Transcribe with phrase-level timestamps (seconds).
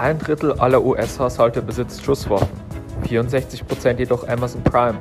[0.00, 2.48] Ein Drittel aller US-Haushalte besitzt Schusswaffen,
[3.06, 4.96] 64% jedoch Amazon Prime.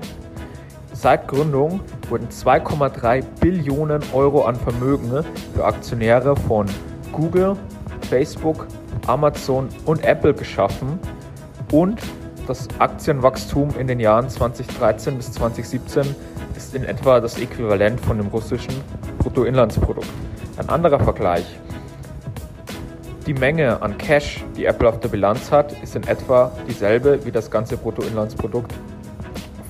[0.92, 5.24] Seit Gründung wurden 2,3 Billionen Euro an Vermögen
[5.56, 6.66] für Aktionäre von
[7.14, 7.56] Google,
[8.09, 8.68] Facebook,
[9.07, 11.00] Amazon und Apple geschaffen
[11.71, 12.02] und
[12.45, 16.13] das Aktienwachstum in den Jahren 2013 bis 2017
[16.57, 18.73] ist in etwa das Äquivalent von dem russischen
[19.20, 20.09] Bruttoinlandsprodukt.
[20.57, 21.45] Ein anderer Vergleich.
[23.30, 27.31] Die Menge an Cash, die Apple auf der Bilanz hat, ist in etwa dieselbe wie
[27.31, 28.73] das ganze Bruttoinlandsprodukt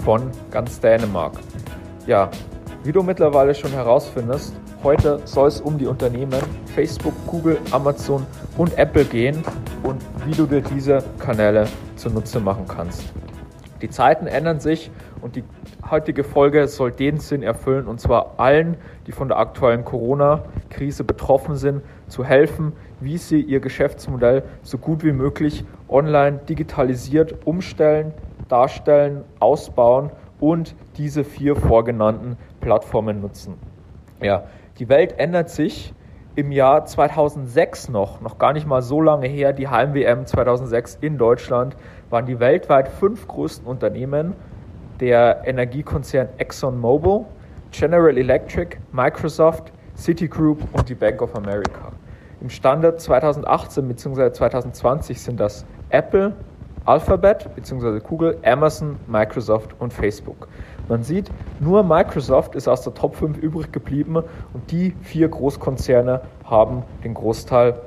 [0.06, 1.34] von ganz Dänemark.
[2.08, 2.30] Ja,
[2.86, 6.42] wie du mittlerweile schon herausfindest, heute soll es um die Unternehmen
[6.74, 8.26] Facebook, Google, Amazon
[8.58, 9.44] und Apple gehen
[9.84, 13.12] und wie du dir diese Kanäle zunutze machen kannst.
[13.82, 15.44] Die Zeiten ändern sich und die
[15.90, 21.56] heutige Folge soll den Sinn erfüllen, und zwar allen, die von der aktuellen Corona-Krise betroffen
[21.56, 28.14] sind, zu helfen, wie sie ihr Geschäftsmodell so gut wie möglich online digitalisiert umstellen,
[28.48, 33.56] darstellen, ausbauen und diese vier vorgenannten Plattformen nutzen.
[34.22, 34.44] Ja,
[34.80, 35.94] die Welt ändert sich.
[36.36, 41.18] Im Jahr 2006 noch, noch gar nicht mal so lange her, die Heim-WM 2006 in
[41.18, 41.76] Deutschland,
[42.10, 44.34] waren die weltweit fünf größten Unternehmen
[45.00, 47.26] der Energiekonzern ExxonMobil,
[47.72, 51.89] General Electric, Microsoft, Citigroup und die Bank of America.
[52.42, 54.32] Im Standard 2018 bzw.
[54.32, 56.34] 2020 sind das Apple,
[56.86, 58.00] Alphabet bzw.
[58.00, 60.48] Google, Amazon, Microsoft und Facebook.
[60.88, 61.30] Man sieht,
[61.60, 64.16] nur Microsoft ist aus der Top 5 übrig geblieben
[64.54, 67.80] und die vier Großkonzerne haben den Großteil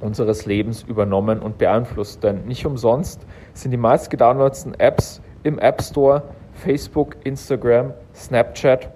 [0.00, 2.24] unseres Lebens übernommen und beeinflusst.
[2.24, 3.20] Denn nicht umsonst
[3.52, 6.22] sind die meist gedownloadeten Apps im App Store
[6.54, 8.90] Facebook, Instagram, Snapchat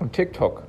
[0.00, 0.62] und TikTok.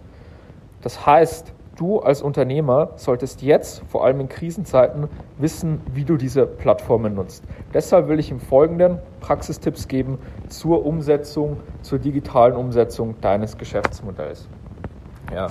[0.82, 5.08] Das heißt, du als Unternehmer solltest jetzt, vor allem in Krisenzeiten,
[5.38, 7.44] wissen, wie du diese Plattformen nutzt.
[7.74, 14.48] Deshalb will ich im Folgenden Praxistipps geben zur Umsetzung, zur digitalen Umsetzung deines Geschäftsmodells.
[15.34, 15.48] Ja.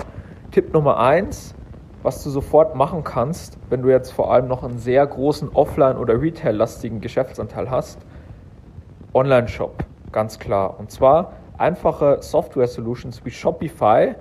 [0.51, 1.55] Tipp Nummer eins,
[2.03, 5.97] was du sofort machen kannst, wenn du jetzt vor allem noch einen sehr großen Offline-
[5.97, 7.99] oder Retail-lastigen Geschäftsanteil hast,
[9.15, 10.79] Online-Shop, ganz klar.
[10.79, 14.15] Und zwar einfache Software-Solutions wie Shopify,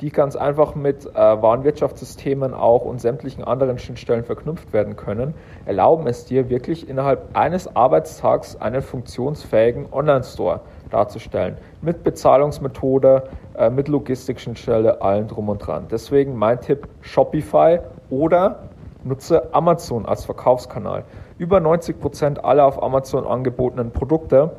[0.00, 5.34] die ganz einfach mit äh, Warenwirtschaftssystemen auch und sämtlichen anderen Schnittstellen verknüpft werden können,
[5.64, 11.56] erlauben es dir wirklich innerhalb eines Arbeitstags einen funktionsfähigen Online-Store darzustellen.
[11.80, 13.24] Mit Bezahlungsmethode,
[13.56, 15.86] äh, mit Logistikschnittstelle, allen drum und dran.
[15.90, 17.80] Deswegen mein Tipp Shopify
[18.10, 18.60] oder
[19.02, 21.04] nutze Amazon als Verkaufskanal.
[21.38, 24.52] Über 90 Prozent aller auf Amazon angebotenen Produkte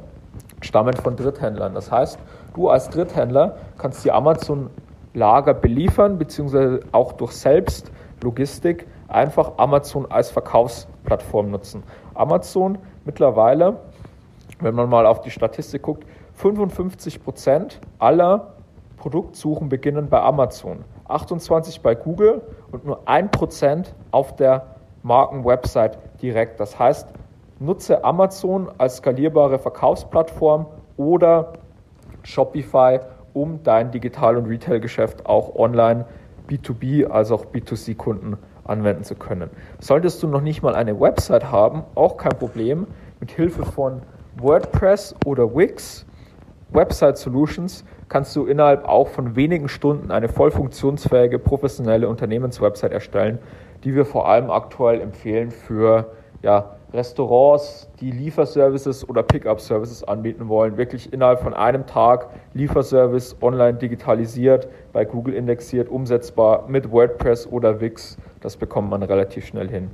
[0.62, 1.74] stammen von Dritthändlern.
[1.74, 2.18] Das heißt,
[2.56, 4.70] du als Dritthändler kannst die Amazon
[5.18, 11.84] Lager beliefern, beziehungsweise auch durch Selbstlogistik einfach Amazon als Verkaufsplattform nutzen.
[12.14, 13.80] Amazon mittlerweile,
[14.60, 18.54] wenn man mal auf die Statistik guckt, 55 Prozent aller
[18.98, 24.68] Produktsuchen beginnen bei Amazon, 28 bei Google und nur 1 Prozent auf der
[25.02, 26.60] Markenwebsite direkt.
[26.60, 27.08] Das heißt,
[27.60, 31.54] nutze Amazon als skalierbare Verkaufsplattform oder
[32.22, 33.00] Shopify
[33.42, 36.06] um dein Digital- und Retail-Geschäft auch online
[36.50, 39.50] B2B als auch B2C-Kunden anwenden zu können.
[39.80, 42.88] Solltest du noch nicht mal eine Website haben, auch kein Problem.
[43.20, 44.02] Mit Hilfe von
[44.38, 46.06] WordPress oder Wix
[46.70, 53.40] Website Solutions kannst du innerhalb auch von wenigen Stunden eine voll funktionsfähige professionelle Unternehmenswebsite erstellen,
[53.84, 56.12] die wir vor allem aktuell empfehlen für
[56.42, 63.78] ja, Restaurants, die Lieferservices oder Pickup-Services anbieten wollen, wirklich innerhalb von einem Tag Lieferservice online
[63.78, 68.18] digitalisiert, bei Google indexiert, umsetzbar mit WordPress oder Wix.
[68.40, 69.92] Das bekommt man relativ schnell hin.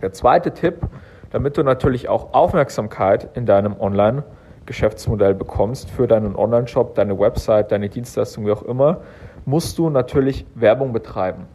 [0.00, 0.86] Der zweite Tipp,
[1.30, 7.88] damit du natürlich auch Aufmerksamkeit in deinem Online-Geschäftsmodell bekommst für deinen Online-Shop, deine Website, deine
[7.88, 9.00] Dienstleistung, wie auch immer,
[9.44, 11.46] musst du natürlich Werbung betreiben.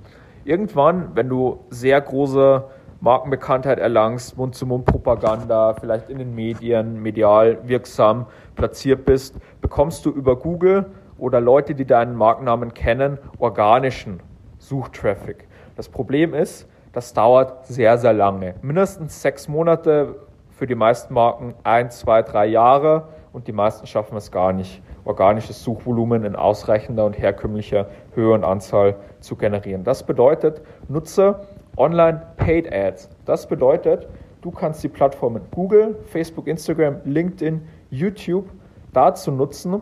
[0.44, 2.66] Irgendwann, wenn du sehr große
[3.00, 8.26] Markenbekanntheit erlangst, Mund-zu-Mund-Propaganda, vielleicht in den Medien, medial wirksam
[8.56, 10.86] platziert bist, bekommst du über Google
[11.20, 14.20] oder Leute, die deinen Markennamen kennen, organischen
[14.58, 15.48] Suchtraffic.
[15.76, 18.56] Das Problem ist, das dauert sehr, sehr lange.
[18.64, 20.16] Mindestens sechs Monate
[20.50, 24.82] für die meisten Marken, ein, zwei, drei Jahre und die meisten schaffen es gar nicht,
[25.06, 27.86] organisches Suchvolumen in ausreichender und herkömmlicher
[28.16, 29.84] Höhe und Anzahl zu generieren.
[29.84, 31.42] Das bedeutet, nutze
[31.78, 33.10] Online Paid Ads.
[33.26, 34.08] Das bedeutet,
[34.42, 38.50] du kannst die Plattformen Google, Facebook, Instagram, LinkedIn, YouTube
[38.94, 39.82] dazu nutzen,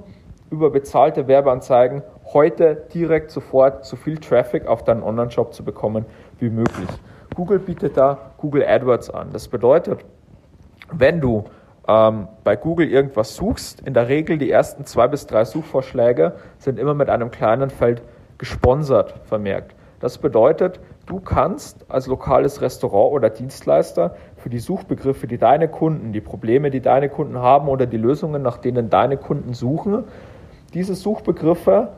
[0.52, 2.04] über bezahlte Werbeanzeigen
[2.34, 6.06] heute direkt sofort so viel Traffic auf deinen Online-Shop zu bekommen
[6.40, 6.90] wie möglich.
[7.36, 9.30] Google bietet da Google AdWords an.
[9.32, 10.06] Das bedeutet,
[10.92, 11.46] wenn du
[11.88, 16.80] ähm, bei Google irgendwas suchst, in der Regel die ersten zwei bis drei Suchvorschläge sind
[16.80, 18.02] immer mit einem kleinen Feld
[18.38, 19.76] gesponsert vermerkt.
[20.00, 26.14] Das bedeutet, du kannst als lokales Restaurant oder Dienstleister für die Suchbegriffe, die deine Kunden,
[26.14, 30.06] die Probleme, die deine Kunden haben oder die Lösungen, nach denen deine Kunden suchen,
[30.74, 31.90] diese Suchbegriffe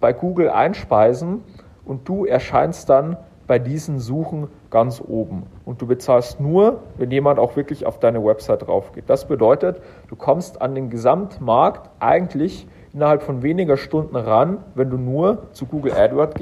[0.00, 1.42] bei Google einspeisen
[1.84, 3.16] und du erscheinst dann
[3.46, 5.44] bei diesen Suchen ganz oben.
[5.64, 9.08] Und du bezahlst nur, wenn jemand auch wirklich auf deine Website drauf geht.
[9.08, 14.96] Das bedeutet, du kommst an den Gesamtmarkt eigentlich innerhalb von weniger Stunden ran, wenn du
[14.96, 16.40] nur zu Google AdWords,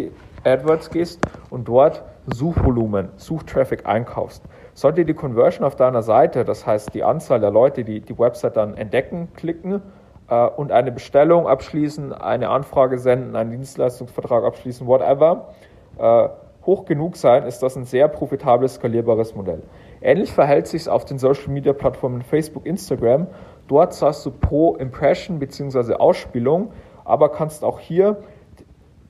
[0.91, 4.45] gehst und dort Suchvolumen, Suchtraffic einkaufst.
[4.75, 8.57] Sollte die Conversion auf deiner Seite, das heißt die Anzahl der Leute, die die Website
[8.57, 9.83] dann entdecken, klicken
[10.29, 15.49] äh, und eine Bestellung abschließen, eine Anfrage senden, einen Dienstleistungsvertrag abschließen, whatever,
[15.99, 16.29] äh,
[16.65, 19.63] hoch genug sein, ist das ein sehr profitables, skalierbares Modell.
[20.01, 23.27] Ähnlich verhält sich es auf den Social Media Plattformen Facebook, Instagram.
[23.69, 25.95] Dort zahlst du pro Impression bzw.
[25.95, 26.73] Ausspielung,
[27.05, 28.19] aber kannst auch hier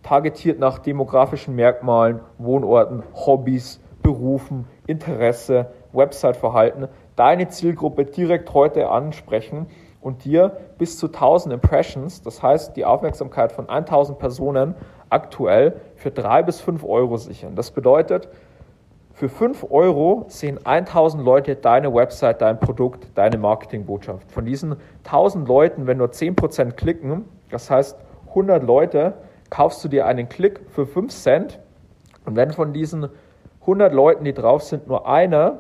[0.03, 9.67] targetiert nach demografischen Merkmalen, Wohnorten, Hobbys, Berufen, Interesse, Website-Verhalten deine Zielgruppe direkt heute ansprechen
[10.01, 14.75] und dir bis zu 1000 Impressions, das heißt die Aufmerksamkeit von 1000 Personen
[15.11, 17.55] aktuell für 3 bis 5 Euro sichern.
[17.55, 18.29] Das bedeutet,
[19.13, 24.33] für 5 Euro sehen 1000 Leute deine Website, dein Produkt, deine Marketingbotschaft.
[24.33, 27.99] Von diesen 1000 Leuten, wenn nur 10% klicken, das heißt
[28.31, 29.15] 100 Leute,
[29.53, 31.61] kaufst du dir einen Klick für 5 Cent.
[32.25, 33.11] Und wenn von diesen
[33.61, 35.59] 100 Leuten, die drauf sind, nur einer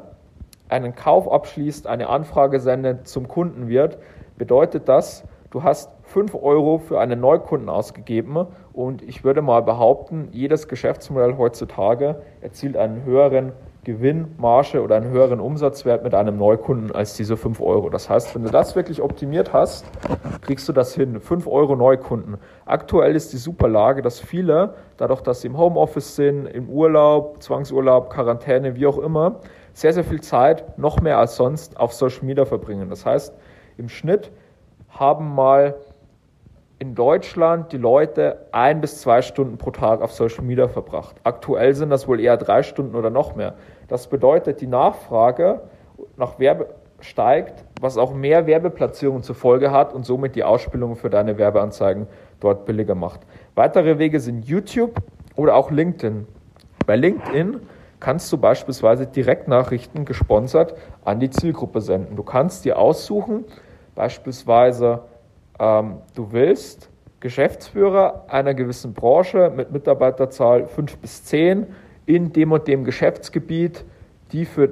[0.71, 3.99] einen Kauf abschließt, eine Anfrage sendet, zum Kunden wird,
[4.39, 10.29] bedeutet das, du hast 5 Euro für einen Neukunden ausgegeben und ich würde mal behaupten,
[10.33, 13.53] jedes Geschäftsmodell heutzutage erzielt einen höheren
[13.85, 17.91] Gewinnmarge oder einen höheren Umsatzwert mit einem Neukunden als diese 5 Euro.
[17.91, 19.85] Das heißt, wenn du das wirklich optimiert hast,
[20.43, 21.21] kriegst du das hin.
[21.21, 22.37] 5 Euro Neukunden.
[22.65, 27.43] Aktuell ist die super Lage, dass viele, dadurch, dass sie im Homeoffice sind, im Urlaub,
[27.43, 29.41] Zwangsurlaub, Quarantäne, wie auch immer,
[29.73, 32.89] sehr, sehr viel Zeit, noch mehr als sonst, auf Social Media verbringen.
[32.89, 33.35] Das heißt,
[33.79, 34.31] im Schnitt
[34.91, 35.75] haben mal
[36.83, 41.15] in Deutschland die Leute ein bis zwei Stunden pro Tag auf Social Media verbracht.
[41.23, 43.55] Aktuell sind das wohl eher drei Stunden oder noch mehr.
[43.89, 45.61] Das bedeutet, die Nachfrage
[46.17, 51.11] nach Werbe steigt, was auch mehr Werbeplatzierungen zur Folge hat und somit die Ausspielung für
[51.11, 52.07] deine Werbeanzeigen
[52.41, 53.21] dort billiger macht.
[53.55, 54.95] Weitere Wege sind YouTube
[55.37, 56.27] oder auch LinkedIn.
[56.87, 57.61] Bei LinkedIn
[58.01, 60.75] kannst du beispielsweise Direktnachrichten gesponsert
[61.05, 62.17] an die Zielgruppe senden.
[62.17, 63.45] Du kannst dir aussuchen,
[63.95, 65.03] beispielsweise
[65.59, 66.91] ähm, du willst
[67.21, 71.69] Geschäftsführer einer gewissen Branche mit Mitarbeiterzahl 5 bis 10
[72.07, 73.85] in dem und dem Geschäftsgebiet,
[74.33, 74.71] die für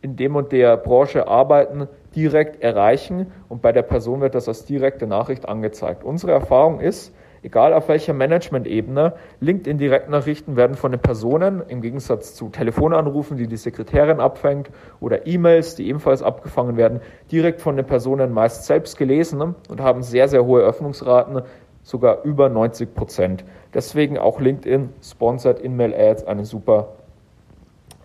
[0.00, 4.64] in dem und der Branche arbeiten, direkt erreichen und bei der Person wird das als
[4.64, 6.04] direkte Nachricht angezeigt.
[6.04, 7.12] Unsere Erfahrung ist,
[7.42, 13.56] egal auf welcher Management-Ebene, LinkedIn-Direktnachrichten werden von den Personen, im Gegensatz zu Telefonanrufen, die die
[13.56, 14.70] Sekretärin abfängt,
[15.00, 17.00] oder E-Mails, die ebenfalls abgefangen werden,
[17.30, 21.42] direkt von den Personen meist selbst gelesen und haben sehr, sehr hohe Öffnungsraten,
[21.88, 23.44] sogar über 90 Prozent.
[23.72, 26.88] Deswegen auch LinkedIn sponsert In-Mail-Ads eine super,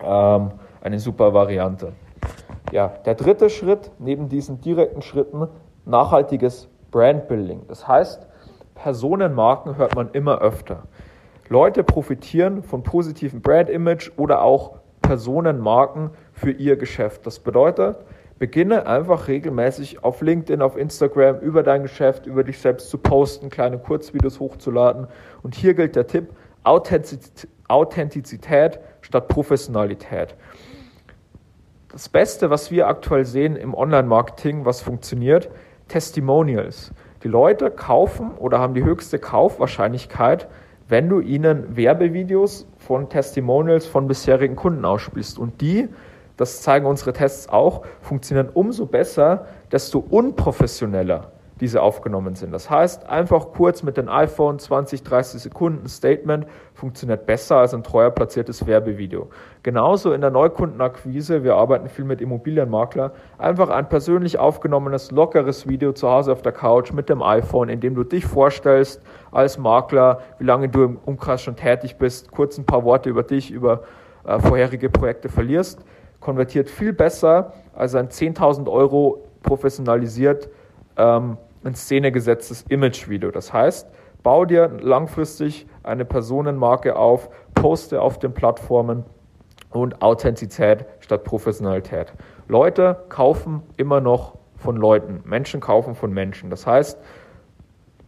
[0.02, 1.92] ähm, eine super Variante.
[2.72, 5.48] Ja, der dritte Schritt neben diesen direkten Schritten,
[5.84, 7.66] nachhaltiges Brandbuilding.
[7.68, 8.26] Das heißt,
[8.74, 10.84] Personenmarken hört man immer öfter.
[11.50, 17.26] Leute profitieren von positiven Brand-Image oder auch Personenmarken für ihr Geschäft.
[17.26, 17.98] Das bedeutet,
[18.38, 23.50] beginne einfach regelmäßig auf LinkedIn, auf Instagram über dein Geschäft, über dich selbst zu posten,
[23.50, 25.06] kleine Kurzvideos hochzuladen.
[25.42, 26.28] Und hier gilt der Tipp,
[26.64, 30.34] Authentizität statt Professionalität.
[31.92, 35.48] Das Beste, was wir aktuell sehen im Online-Marketing, was funktioniert,
[35.86, 36.92] Testimonials.
[37.22, 40.48] Die Leute kaufen oder haben die höchste Kaufwahrscheinlichkeit,
[40.88, 45.38] wenn du ihnen Werbevideos von Testimonials von bisherigen Kunden ausspielst.
[45.38, 45.88] Und die,
[46.36, 52.52] das zeigen unsere Tests auch, funktionieren umso besser, desto unprofessioneller diese aufgenommen sind.
[52.52, 57.84] Das heißt, einfach kurz mit dem iPhone 20, 30 Sekunden Statement funktioniert besser als ein
[57.84, 59.28] treuer platziertes Werbevideo.
[59.62, 65.92] Genauso in der Neukundenakquise, wir arbeiten viel mit Immobilienmakler, einfach ein persönlich aufgenommenes, lockeres Video
[65.92, 69.00] zu Hause auf der Couch mit dem iPhone, in dem du dich vorstellst
[69.30, 73.22] als Makler, wie lange du im Umkreis schon tätig bist, kurz ein paar Worte über
[73.22, 73.84] dich, über
[74.26, 75.84] äh, vorherige Projekte verlierst,
[76.24, 80.48] konvertiert viel besser als ein 10.000 Euro professionalisiert
[80.96, 83.30] ähm, in Szene gesetztes Image-Video.
[83.30, 83.88] Das heißt,
[84.22, 89.04] bau dir langfristig eine Personenmarke auf, poste auf den Plattformen
[89.70, 92.12] und Authentizität statt Professionalität.
[92.48, 95.22] Leute kaufen immer noch von Leuten.
[95.24, 96.48] Menschen kaufen von Menschen.
[96.48, 96.98] Das heißt,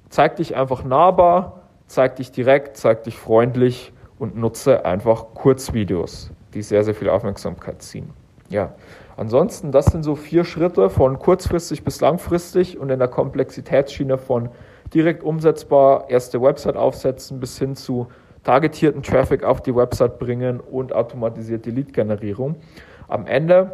[0.08, 6.62] zeig dich einfach nahbar, zeig dich direkt, zeig dich freundlich und nutze einfach Kurzvideos, die
[6.62, 8.10] sehr, sehr viel Aufmerksamkeit ziehen.
[8.48, 8.74] Ja,
[9.16, 14.50] ansonsten, das sind so vier Schritte von kurzfristig bis langfristig und in der Komplexitätsschiene von
[14.94, 18.06] direkt umsetzbar, erste Website aufsetzen bis hin zu
[18.44, 22.54] targetierten Traffic auf die Website bringen und automatisierte Lead-Generierung.
[23.08, 23.72] Am Ende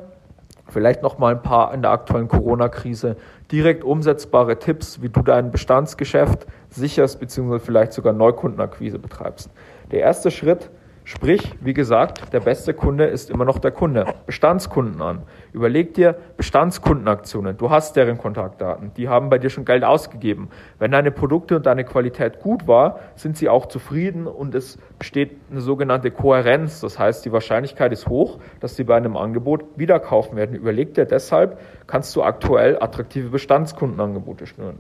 [0.69, 3.17] vielleicht noch mal ein paar in der aktuellen Corona-Krise
[3.51, 7.59] direkt umsetzbare Tipps, wie du dein Bestandsgeschäft sicherst bzw.
[7.59, 9.51] vielleicht sogar Neukundenakquise betreibst.
[9.91, 10.71] Der erste Schritt
[11.05, 14.07] Sprich, wie gesagt, der beste Kunde ist immer noch der Kunde.
[14.25, 15.23] Bestandskunden an.
[15.53, 17.57] Überleg dir Bestandskundenaktionen.
[17.57, 18.93] Du hast deren Kontaktdaten.
[18.97, 20.51] Die haben bei dir schon Geld ausgegeben.
[20.79, 25.37] Wenn deine Produkte und deine Qualität gut war, sind sie auch zufrieden und es besteht
[25.51, 26.81] eine sogenannte Kohärenz.
[26.81, 30.55] Das heißt, die Wahrscheinlichkeit ist hoch, dass sie bei einem Angebot wieder kaufen werden.
[30.55, 34.79] Überleg dir deshalb, kannst du aktuell attraktive Bestandskundenangebote schnüren.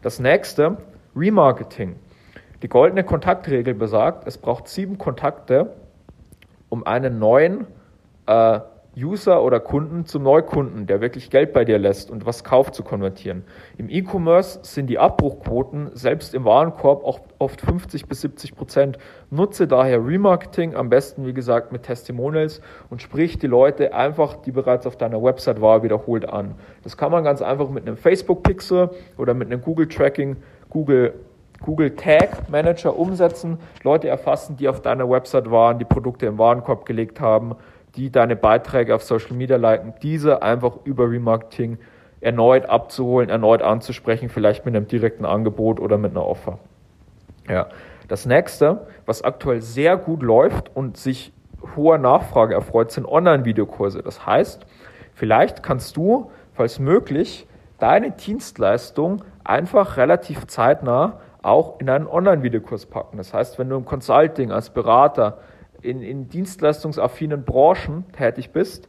[0.00, 0.76] Das nächste,
[1.16, 1.96] Remarketing.
[2.62, 5.72] Die goldene Kontaktregel besagt, es braucht sieben Kontakte,
[6.68, 7.66] um einen neuen
[8.26, 8.60] äh,
[8.98, 12.82] User oder Kunden zum Neukunden, der wirklich Geld bei dir lässt und was kauft, zu
[12.82, 13.44] konvertieren.
[13.76, 18.98] Im E-Commerce sind die Abbruchquoten selbst im Warenkorb auch oft 50 bis 70 Prozent.
[19.30, 24.50] Nutze daher Remarketing am besten, wie gesagt, mit Testimonials und sprich die Leute einfach, die
[24.50, 26.54] bereits auf deiner Website waren, wiederholt an.
[26.82, 30.36] Das kann man ganz einfach mit einem Facebook-Pixel oder mit einem Google-Tracking,
[30.70, 31.12] Google
[31.60, 36.86] Google Tag Manager umsetzen, Leute erfassen, die auf deiner Website waren, die Produkte im Warenkorb
[36.86, 37.56] gelegt haben,
[37.96, 41.78] die deine Beiträge auf Social Media liken, diese einfach über Remarketing
[42.20, 46.58] erneut abzuholen, erneut anzusprechen, vielleicht mit einem direkten Angebot oder mit einer Offer.
[47.48, 47.68] Ja.
[48.08, 51.32] Das nächste, was aktuell sehr gut läuft und sich
[51.74, 54.02] hoher Nachfrage erfreut, sind Online-Videokurse.
[54.02, 54.64] Das heißt,
[55.12, 57.48] vielleicht kannst du, falls möglich,
[57.78, 63.16] deine Dienstleistung einfach relativ zeitnah auch in einen Online-Videokurs packen.
[63.16, 65.38] Das heißt, wenn du im Consulting als Berater
[65.82, 68.88] in, in dienstleistungsaffinen Branchen tätig bist,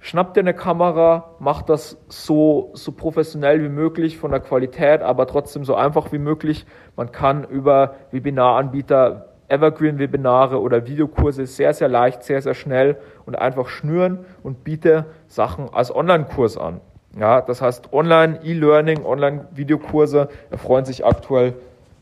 [0.00, 5.26] schnapp dir eine Kamera, mach das so, so professionell wie möglich von der Qualität, aber
[5.26, 6.66] trotzdem so einfach wie möglich.
[6.96, 13.68] Man kann über Webinaranbieter Evergreen-Webinare oder Videokurse sehr, sehr leicht, sehr, sehr schnell und einfach
[13.68, 16.80] schnüren und biete Sachen als Online-Kurs an.
[17.16, 21.54] Ja, das heißt, Online E-Learning, Online-Videokurse erfreuen sich aktuell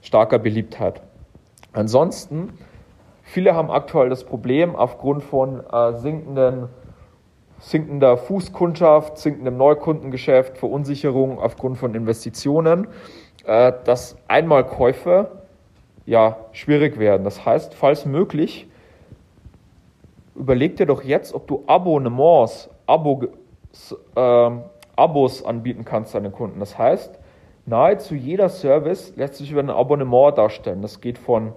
[0.02, 1.00] starker Beliebtheit.
[1.72, 2.52] Ansonsten,
[3.22, 6.68] viele haben aktuell das Problem aufgrund von äh, sinkenden,
[7.60, 12.88] sinkender Fußkundschaft, sinkendem Neukundengeschäft, Verunsicherung aufgrund von Investitionen,
[13.44, 15.30] äh, dass Einmalkäufe
[16.04, 17.24] ja schwierig werden.
[17.24, 18.68] Das heißt, falls möglich,
[20.34, 23.24] überleg dir doch jetzt, ob du Abonnements, Abo,
[24.14, 24.50] äh,
[24.96, 26.58] Abos anbieten kannst deinen Kunden.
[26.58, 27.18] Das heißt,
[27.66, 30.82] nahezu jeder Service lässt sich über ein Abonnement darstellen.
[30.82, 31.52] Das geht von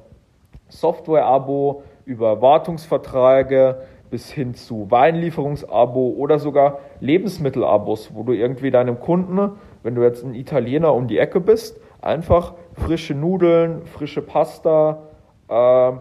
[0.67, 9.51] Software-Abo über Wartungsverträge bis hin zu Weinlieferungsabo oder sogar Lebensmittelabos, wo du irgendwie deinem Kunden,
[9.83, 15.03] wenn du jetzt ein Italiener um die Ecke bist, einfach frische Nudeln, frische Pasta,
[15.47, 15.91] äh,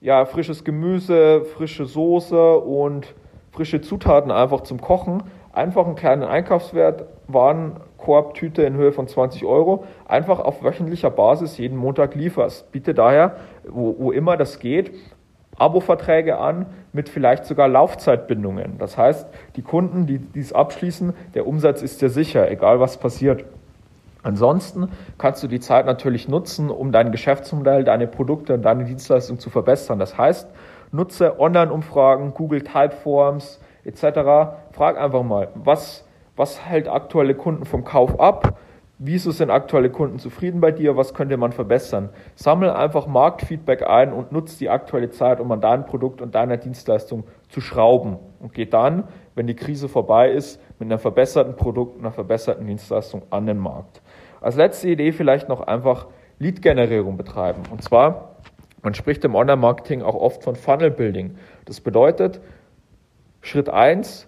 [0.00, 3.14] ja, frisches Gemüse, frische Soße und
[3.52, 5.22] frische Zutaten einfach zum Kochen
[5.54, 11.76] einfach einen kleinen Einkaufswert, Warenkorbtüte in Höhe von 20 Euro, einfach auf wöchentlicher Basis jeden
[11.76, 12.70] Montag lieferst.
[12.72, 13.36] Biete daher,
[13.68, 14.92] wo, wo immer das geht,
[15.56, 18.78] Abo-Verträge an mit vielleicht sogar Laufzeitbindungen.
[18.78, 23.44] Das heißt, die Kunden, die dies abschließen, der Umsatz ist dir sicher, egal was passiert.
[24.24, 29.38] Ansonsten kannst du die Zeit natürlich nutzen, um dein Geschäftsmodell, deine Produkte und deine Dienstleistungen
[29.38, 29.98] zu verbessern.
[29.98, 30.48] Das heißt,
[30.92, 34.02] nutze Online-Umfragen, Google Typeforms, etc.
[34.72, 38.58] Frag einfach mal, was, was hält aktuelle Kunden vom Kauf ab?
[38.98, 40.96] Wieso sind aktuelle Kunden zufrieden bei dir?
[40.96, 42.10] Was könnte man verbessern?
[42.36, 46.56] Sammle einfach Marktfeedback ein und nutze die aktuelle Zeit, um an deinem Produkt und deiner
[46.56, 48.18] Dienstleistung zu schrauben.
[48.38, 53.22] Und geh dann, wenn die Krise vorbei ist, mit einem verbesserten Produkt, einer verbesserten Dienstleistung
[53.30, 54.00] an den Markt.
[54.40, 56.06] Als letzte Idee vielleicht noch einfach
[56.38, 57.62] Lead-Generierung betreiben.
[57.72, 58.36] Und zwar,
[58.82, 61.36] man spricht im Online-Marketing auch oft von Funnel-Building.
[61.64, 62.40] Das bedeutet,
[63.44, 64.26] Schritt 1,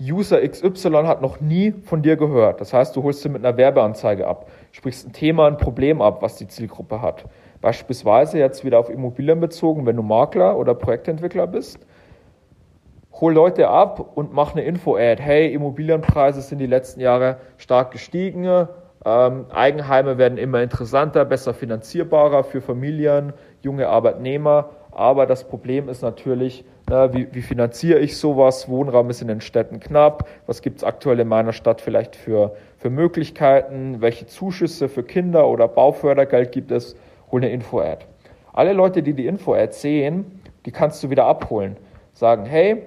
[0.00, 2.58] User XY hat noch nie von dir gehört.
[2.62, 6.22] Das heißt, du holst sie mit einer Werbeanzeige ab, sprichst ein Thema, ein Problem ab,
[6.22, 7.26] was die Zielgruppe hat.
[7.60, 11.80] Beispielsweise jetzt wieder auf Immobilien bezogen, wenn du Makler oder Projektentwickler bist.
[13.20, 15.22] Hol Leute ab und mach eine Info-Ad.
[15.22, 18.46] Hey, Immobilienpreise sind die letzten Jahre stark gestiegen.
[19.04, 24.70] Ähm, Eigenheime werden immer interessanter, besser finanzierbarer für Familien, junge Arbeitnehmer.
[24.92, 28.68] Aber das Problem ist natürlich, na, wie, wie, finanziere ich sowas?
[28.68, 30.28] Wohnraum ist in den Städten knapp.
[30.46, 34.02] Was gibt es aktuell in meiner Stadt vielleicht für, für Möglichkeiten?
[34.02, 36.94] Welche Zuschüsse für Kinder oder Baufördergeld gibt es?
[37.30, 38.04] Hol eine Info-Ad.
[38.52, 41.76] Alle Leute, die die Info-Ad sehen, die kannst du wieder abholen.
[42.12, 42.82] Sagen, hey,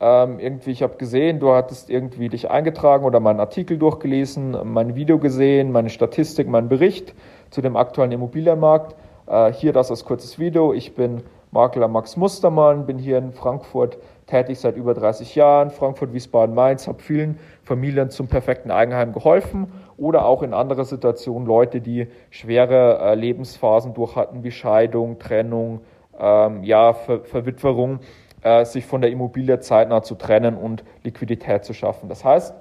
[0.00, 4.94] ähm, irgendwie, ich habe gesehen, du hattest irgendwie dich eingetragen oder meinen Artikel durchgelesen, mein
[4.94, 7.14] Video gesehen, meine Statistik, meinen Bericht
[7.48, 8.96] zu dem aktuellen Immobilienmarkt.
[9.26, 10.72] Äh, hier das als kurzes Video.
[10.72, 16.12] Ich bin Makler Max Mustermann, bin hier in Frankfurt tätig seit über 30 Jahren, Frankfurt,
[16.12, 21.80] Wiesbaden, Mainz, habe vielen Familien zum perfekten Eigenheim geholfen oder auch in anderer Situationen Leute,
[21.80, 25.80] die schwere äh, Lebensphasen durch hatten, wie Scheidung, Trennung,
[26.18, 28.00] ähm, ja, Ver Verwitwerung
[28.42, 32.08] äh, sich von der Immobilie zeitnah zu trennen und Liquidität zu schaffen.
[32.08, 32.54] Das heißt,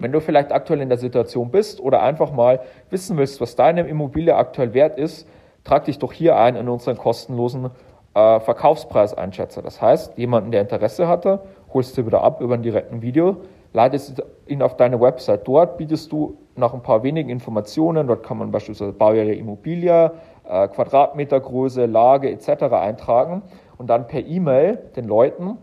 [0.00, 3.82] wenn du vielleicht aktuell in der Situation bist oder einfach mal wissen willst, was deine
[3.82, 5.28] Immobilie aktuell wert ist,
[5.68, 7.70] trag dich doch hier ein in unseren kostenlosen
[8.14, 9.62] äh, Verkaufspreiseinschätzer.
[9.62, 11.40] Das heißt, jemanden, der Interesse hatte,
[11.72, 13.36] holst du wieder ab über ein direkten Video,
[13.72, 15.46] leitest ihn auf deine Website.
[15.46, 20.10] Dort bietest du nach ein paar wenigen Informationen, dort kann man beispielsweise Baujahr Immobilie,
[20.48, 22.64] äh, Quadratmetergröße, Lage etc.
[22.72, 23.42] eintragen
[23.76, 25.58] und dann per E-Mail den Leuten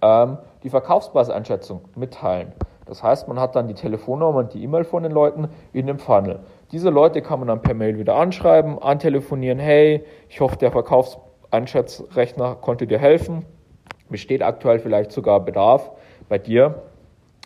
[0.00, 2.52] ähm, die Verkaufspreiseinschätzung mitteilen.
[2.90, 6.00] Das heißt, man hat dann die Telefonnummer und die E-Mail von den Leuten in dem
[6.00, 6.40] Funnel.
[6.72, 12.56] Diese Leute kann man dann per Mail wieder anschreiben, antelefonieren, hey, ich hoffe, der Verkaufseinschätzrechner
[12.56, 13.44] konnte dir helfen.
[14.08, 15.92] Besteht aktuell vielleicht sogar Bedarf
[16.28, 16.82] bei dir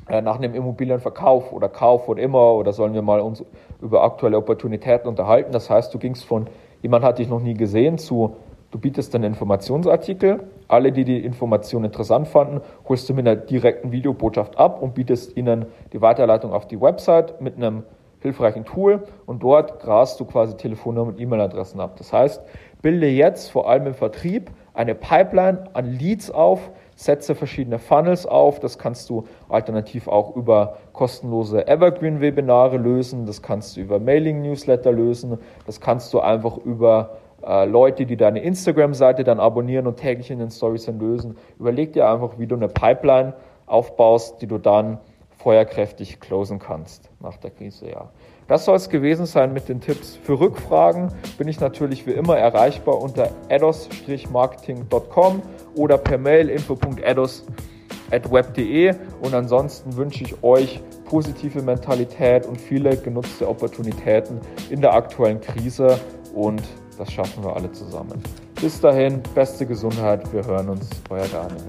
[0.08, 3.44] äh, nach einem Immobilienverkauf oder Kauf oder immer oder sollen wir mal uns
[3.82, 5.52] über aktuelle Opportunitäten unterhalten.
[5.52, 6.46] Das heißt, du gingst von
[6.80, 8.36] jemand hat dich noch nie gesehen zu
[8.74, 10.48] Du bietest einen Informationsartikel.
[10.66, 15.36] Alle, die die Information interessant fanden, holst du mit einer direkten Videobotschaft ab und bietest
[15.36, 17.84] ihnen die Weiterleitung auf die Website mit einem
[18.18, 21.94] hilfreichen Tool und dort grast du quasi Telefonnummern und E-Mail-Adressen ab.
[21.98, 22.42] Das heißt,
[22.82, 28.58] bilde jetzt vor allem im Vertrieb eine Pipeline an Leads auf, setze verschiedene Funnels auf.
[28.58, 33.24] Das kannst du alternativ auch über kostenlose Evergreen-Webinare lösen.
[33.24, 35.38] Das kannst du über Mailing-Newsletter lösen.
[35.64, 40.38] Das kannst du einfach über äh, Leute, die deine Instagram-Seite dann abonnieren und täglich in
[40.38, 41.36] den Stories lösen.
[41.58, 43.34] Überleg dir einfach, wie du eine Pipeline
[43.66, 44.98] aufbaust, die du dann
[45.38, 47.90] feuerkräftig closen kannst nach der Krise.
[47.90, 48.08] Ja.
[48.48, 50.16] Das soll es gewesen sein mit den Tipps.
[50.16, 55.42] Für Rückfragen bin ich natürlich wie immer erreichbar unter ados-marketing.com
[55.76, 64.40] oder per Mail info.ados.web.de und ansonsten wünsche ich euch positive Mentalität und viele genutzte Opportunitäten
[64.70, 66.00] in der aktuellen Krise
[66.34, 66.62] und
[66.98, 68.22] das schaffen wir alle zusammen.
[68.60, 70.32] Bis dahin, beste Gesundheit.
[70.32, 70.88] Wir hören uns.
[71.10, 71.64] Euer Daniel.